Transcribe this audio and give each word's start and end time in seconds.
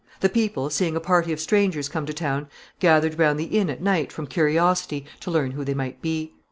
The 0.21 0.29
people, 0.29 0.71
seeing 0.71 0.95
a 0.95 0.99
party 0.99 1.31
of 1.31 1.39
strangers 1.39 1.87
come 1.87 2.07
to 2.07 2.11
town, 2.13 2.47
gathered 2.79 3.19
round 3.19 3.39
the 3.39 3.43
inn 3.43 3.69
at 3.69 3.83
night 3.83 4.11
from 4.11 4.25
curiosity 4.25 5.05
to 5.19 5.29
learn 5.29 5.51
who 5.51 5.63
they 5.63 5.75
might 5.75 6.01
be. 6.01 6.33